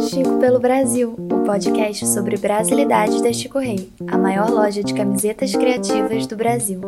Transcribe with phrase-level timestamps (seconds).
[0.00, 5.54] Chico pelo Brasil, o podcast sobre brasilidades da Chico Rei, a maior loja de camisetas
[5.54, 6.80] criativas do Brasil.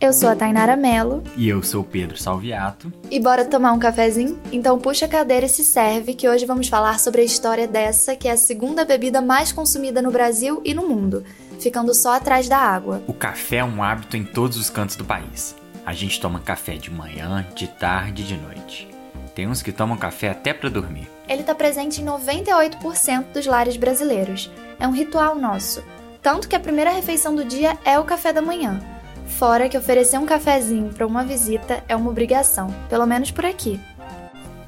[0.00, 1.22] Eu sou a Tainara Mello.
[1.36, 2.92] E eu sou o Pedro Salviato.
[3.10, 4.38] E bora tomar um cafezinho?
[4.52, 8.14] Então puxa a cadeira e se serve, que hoje vamos falar sobre a história dessa,
[8.14, 11.24] que é a segunda bebida mais consumida no Brasil e no mundo,
[11.58, 13.02] ficando só atrás da água.
[13.08, 15.56] O café é um hábito em todos os cantos do país.
[15.84, 18.93] A gente toma café de manhã, de tarde e de noite.
[19.34, 21.10] Tem uns que tomam café até para dormir.
[21.28, 24.50] Ele está presente em 98% dos lares brasileiros.
[24.78, 25.82] É um ritual nosso.
[26.22, 28.80] Tanto que a primeira refeição do dia é o café da manhã.
[29.26, 33.80] Fora que oferecer um cafezinho para uma visita é uma obrigação, pelo menos por aqui.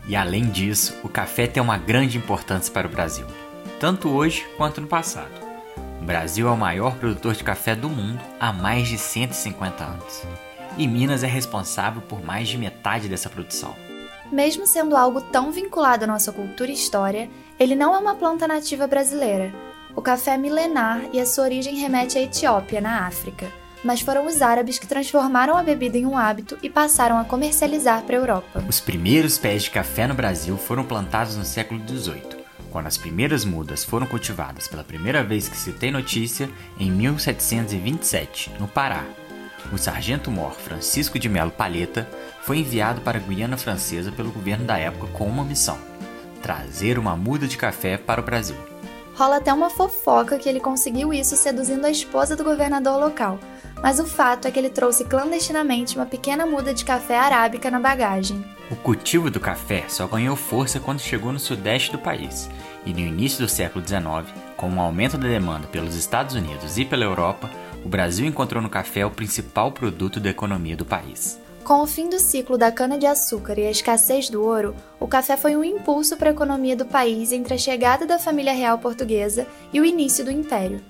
[0.08, 3.26] E além disso, o café tem uma grande importância para o Brasil,
[3.78, 5.30] tanto hoje quanto no passado.
[6.00, 10.22] O Brasil é o maior produtor de café do mundo há mais de 150 anos.
[10.78, 13.74] E Minas é responsável por mais de metade dessa produção.
[14.30, 18.48] Mesmo sendo algo tão vinculado à nossa cultura e história, ele não é uma planta
[18.48, 19.54] nativa brasileira.
[19.94, 23.50] O café é milenar e a sua origem remete à Etiópia, na África,
[23.84, 28.02] mas foram os árabes que transformaram a bebida em um hábito e passaram a comercializar
[28.02, 28.64] para a Europa.
[28.68, 33.44] Os primeiros pés de café no Brasil foram plantados no século XVIII, quando as primeiras
[33.44, 39.04] mudas foram cultivadas pela primeira vez que se tem notícia em 1727, no Pará,
[39.72, 42.08] o sargento-mor Francisco de Melo Palheta
[42.46, 45.76] foi enviado para a Guiana Francesa pelo governo da época com uma missão:
[46.40, 48.56] trazer uma muda de café para o Brasil.
[49.16, 53.40] Rola até uma fofoca que ele conseguiu isso seduzindo a esposa do governador local,
[53.82, 57.80] mas o fato é que ele trouxe clandestinamente uma pequena muda de café arábica na
[57.80, 58.44] bagagem.
[58.70, 62.48] O cultivo do café só ganhou força quando chegou no sudeste do país,
[62.84, 66.84] e no início do século XIX, com o aumento da demanda pelos Estados Unidos e
[66.84, 67.50] pela Europa,
[67.84, 71.40] o Brasil encontrou no café o principal produto da economia do país.
[71.66, 75.56] Com o fim do ciclo da cana-de-açúcar e a escassez do ouro, o café foi
[75.56, 79.80] um impulso para a economia do país entre a chegada da família real portuguesa e
[79.80, 80.80] o início do império.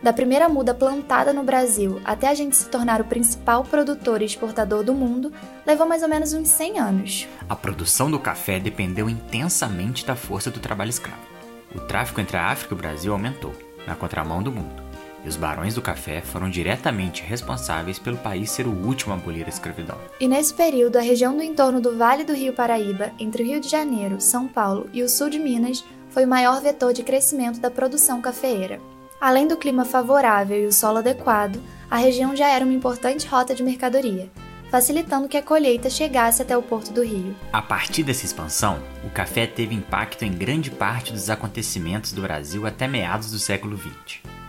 [0.00, 4.24] Da primeira muda plantada no Brasil até a gente se tornar o principal produtor e
[4.24, 5.32] exportador do mundo,
[5.66, 7.28] levou mais ou menos uns 100 anos.
[7.48, 11.26] A produção do café dependeu intensamente da força do trabalho escravo.
[11.74, 13.52] O tráfico entre a África e o Brasil aumentou,
[13.84, 14.89] na contramão do mundo
[15.24, 19.46] e os barões do café foram diretamente responsáveis pelo país ser o último a abolir
[19.46, 19.98] a escravidão.
[20.18, 23.60] E nesse período, a região do entorno do Vale do Rio Paraíba, entre o Rio
[23.60, 27.60] de Janeiro, São Paulo e o sul de Minas, foi o maior vetor de crescimento
[27.60, 28.80] da produção cafeeira.
[29.20, 31.60] Além do clima favorável e o solo adequado,
[31.90, 34.30] a região já era uma importante rota de mercadoria,
[34.70, 37.36] facilitando que a colheita chegasse até o porto do Rio.
[37.52, 42.66] A partir dessa expansão, o café teve impacto em grande parte dos acontecimentos do Brasil
[42.66, 44.39] até meados do século XX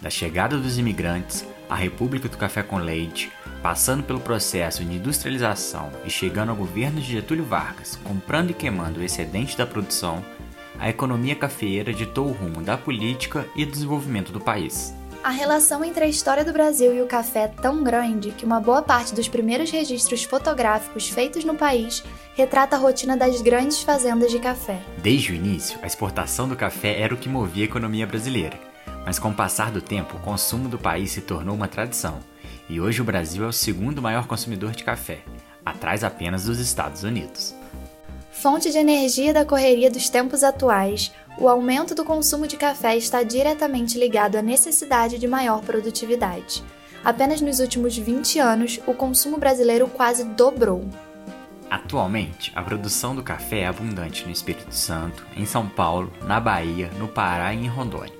[0.00, 3.30] da chegada dos imigrantes, à República do Café com Leite,
[3.62, 9.00] passando pelo processo de industrialização e chegando ao governo de Getúlio Vargas, comprando e queimando
[9.00, 10.24] o excedente da produção,
[10.78, 14.94] a economia cafeeira ditou o rumo da política e do desenvolvimento do país.
[15.24, 18.60] A relação entre a história do Brasil e o café é tão grande que uma
[18.60, 22.04] boa parte dos primeiros registros fotográficos feitos no país
[22.36, 24.80] retrata a rotina das grandes fazendas de café.
[24.98, 28.68] Desde o início, a exportação do café era o que movia a economia brasileira
[29.04, 32.20] mas com o passar do tempo, o consumo do país se tornou uma tradição,
[32.68, 35.20] e hoje o Brasil é o segundo maior consumidor de café,
[35.64, 37.54] atrás apenas dos Estados Unidos.
[38.30, 43.22] Fonte de energia da correria dos tempos atuais, o aumento do consumo de café está
[43.22, 46.62] diretamente ligado à necessidade de maior produtividade.
[47.04, 50.88] Apenas nos últimos 20 anos, o consumo brasileiro quase dobrou.
[51.70, 56.90] Atualmente, a produção do café é abundante no Espírito Santo, em São Paulo, na Bahia,
[56.98, 58.17] no Pará e em Rondônia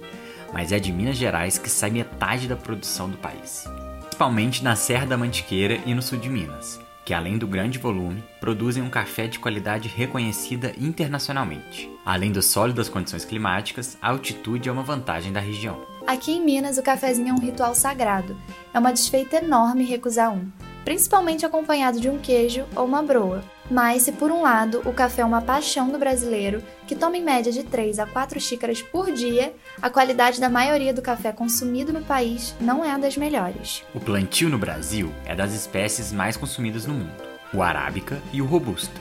[0.53, 3.65] mas é de Minas Gerais que sai metade da produção do país.
[4.01, 8.23] Principalmente na Serra da Mantiqueira e no sul de Minas, que além do grande volume,
[8.41, 11.91] produzem um café de qualidade reconhecida internacionalmente.
[12.05, 15.81] Além do solo das condições climáticas, a altitude é uma vantagem da região.
[16.07, 18.37] Aqui em Minas, o cafezinho é um ritual sagrado.
[18.75, 20.51] É uma desfeita enorme recusar um,
[20.89, 23.45] principalmente acompanhado de um queijo ou uma broa.
[23.71, 27.23] Mas se por um lado o café é uma paixão do brasileiro, que toma em
[27.23, 29.53] média de 3 a 4 xícaras por dia,
[29.83, 33.85] a qualidade da maioria do café consumido no país não é a das melhores.
[33.95, 37.23] O plantio no Brasil é das espécies mais consumidas no mundo,
[37.53, 38.99] o arábica e o robusta.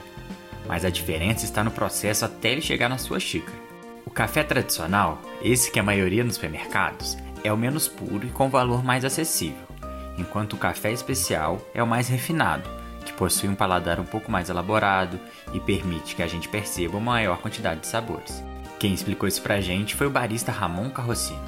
[0.67, 3.57] Mas a diferença está no processo até ele chegar na sua xícara.
[4.06, 7.15] O café tradicional, esse que a maioria nos supermercados,
[7.45, 9.66] é o menos puro e com valor mais acessível,
[10.17, 12.69] enquanto o café especial é o mais refinado
[13.07, 15.17] que possui um paladar um pouco mais elaborado
[15.53, 18.43] e permite que a gente perceba uma maior quantidade de sabores.
[18.79, 21.41] Quem explicou isso pra gente foi o barista Ramon Carrocino.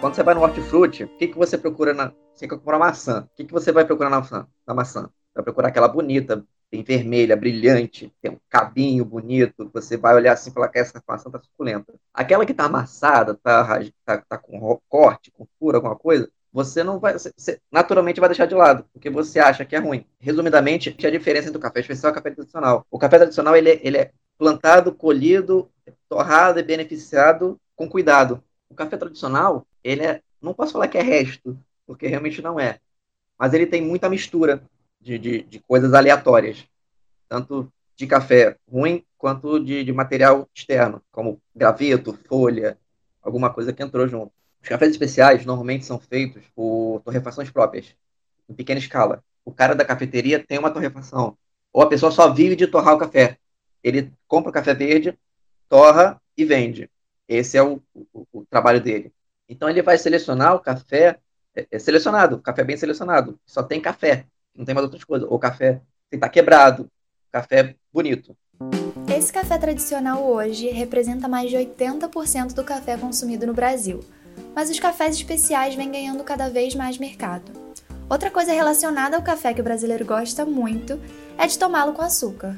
[0.00, 2.12] Quando você vai no hortifruti, o que, que você procura na.
[2.34, 3.28] Você quer comprar maçã.
[3.30, 4.46] O que, que você vai procurar na maçã?
[4.66, 5.10] Na maçã?
[5.34, 10.50] Vai procurar aquela bonita, tem vermelha, brilhante, tem um cabinho bonito, você vai olhar assim
[10.50, 11.92] e falar que essa maçã tá suculenta.
[12.14, 16.98] Aquela que tá amassada, tá, tá, tá com corte, com furo, alguma coisa, você não
[16.98, 20.04] vai, você naturalmente vai deixar de lado, porque você acha que é ruim.
[20.18, 22.86] Resumidamente, a diferença entre o café especial e o café tradicional.
[22.90, 25.70] O café tradicional, ele, é, ele é plantado, colhido,
[26.08, 28.42] torrado e beneficiado com cuidado.
[28.68, 32.78] O café tradicional, ele é, não posso falar que é resto, porque realmente não é,
[33.38, 34.62] mas ele tem muita mistura
[35.00, 36.66] de, de, de coisas aleatórias,
[37.28, 42.78] tanto de café ruim quanto de, de material externo, como graveto, folha,
[43.22, 44.32] alguma coisa que entrou junto.
[44.62, 47.94] Os cafés especiais normalmente são feitos por torrefações próprias,
[48.48, 49.22] em pequena escala.
[49.44, 51.36] O cara da cafeteria tem uma torrefação,
[51.72, 53.38] ou a pessoa só vive de torrar o café.
[53.82, 55.18] Ele compra o café verde,
[55.68, 56.90] torra e vende.
[57.26, 59.12] Esse é o, o, o trabalho dele.
[59.48, 61.18] Então ele vai selecionar o café
[61.54, 63.38] é, é selecionado, café bem selecionado.
[63.46, 65.28] Só tem café, não tem mais outras coisas.
[65.28, 65.80] Ou café
[66.10, 66.88] que tá quebrado,
[67.32, 68.36] café bonito.
[69.08, 74.00] Esse café tradicional hoje representa mais de 80% do café consumido no Brasil,
[74.54, 77.52] mas os cafés especiais vêm ganhando cada vez mais mercado.
[78.08, 81.00] Outra coisa relacionada ao café que o brasileiro gosta muito
[81.38, 82.56] é de tomá-lo com açúcar.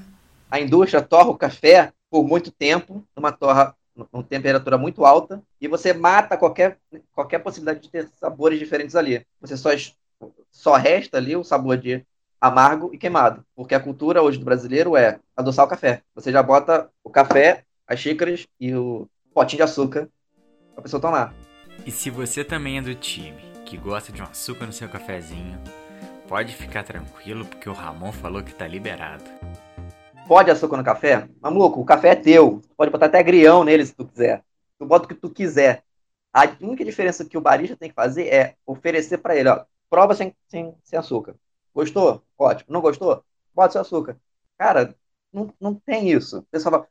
[0.51, 5.69] A indústria torra o café por muito tempo, numa torra uma temperatura muito alta, e
[5.69, 6.79] você mata qualquer,
[7.13, 9.25] qualquer possibilidade de ter sabores diferentes ali.
[9.41, 9.71] Você só,
[10.51, 12.05] só resta ali o sabor de
[12.41, 16.03] amargo e queimado, porque a cultura hoje do brasileiro é adoçar o café.
[16.15, 20.09] Você já bota o café, as xícaras e o potinho de açúcar
[20.73, 21.42] para a pessoa tomar.
[21.85, 25.61] E se você também é do time que gosta de um açúcar no seu cafezinho,
[26.29, 29.25] pode ficar tranquilo porque o Ramon falou que tá liberado.
[30.29, 31.29] Pode açúcar no café?
[31.41, 32.63] Maluco, o café é teu.
[32.77, 34.45] Pode botar até grião nele se tu quiser.
[34.79, 35.83] Tu bota o que tu quiser.
[36.33, 40.15] A única diferença que o barista tem que fazer é oferecer para ele, ó, prova
[40.15, 41.35] sem, sem, sem açúcar.
[41.75, 42.23] Gostou?
[42.39, 42.73] Ótimo.
[42.73, 43.25] Não gostou?
[43.53, 44.17] Bota seu açúcar.
[44.57, 44.95] Cara,
[45.33, 46.39] não, não tem isso.
[46.39, 46.89] O pessoal fala,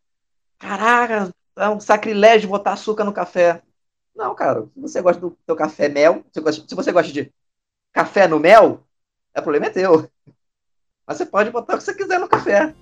[0.60, 3.62] caraca, é um sacrilégio botar açúcar no café.
[4.16, 7.12] Não, cara, se você gosta do teu café mel, se você gosta, se você gosta
[7.12, 7.32] de
[7.94, 8.86] café no mel,
[9.36, 10.10] o problema é teu.
[11.08, 12.76] Mas você pode botar o que você quiser no café.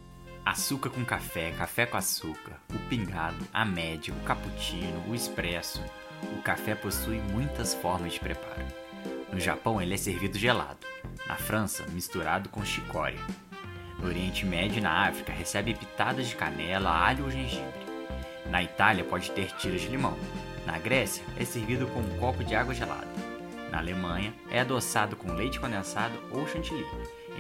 [0.46, 5.84] Açúcar com café, café com açúcar, o pingado, a média, o cappuccino, o expresso.
[6.38, 8.66] O café possui muitas formas de preparo.
[9.32, 10.86] No Japão ele é servido gelado,
[11.28, 13.20] na França misturado com chicória.
[14.00, 17.88] No Oriente Médio e na África recebe pitadas de canela, alho ou gengibre.
[18.50, 20.18] Na Itália pode ter tiras de limão.
[20.70, 23.08] Na Grécia é servido com um copo de água gelada.
[23.72, 26.86] Na Alemanha é adoçado com leite condensado ou chantilly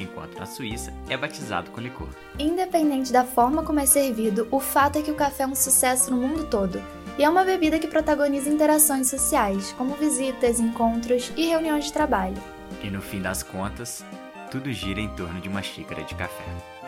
[0.01, 2.07] enquanto na Suíça é batizado com licor.
[2.37, 6.09] Independente da forma como é servido, o fato é que o café é um sucesso
[6.09, 6.81] no mundo todo.
[7.17, 12.41] E é uma bebida que protagoniza interações sociais, como visitas, encontros e reuniões de trabalho.
[12.81, 14.05] E no fim das contas,
[14.49, 16.78] tudo gira em torno de uma xícara de café.